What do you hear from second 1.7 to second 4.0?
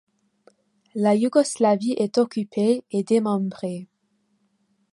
est occupée et démembrée.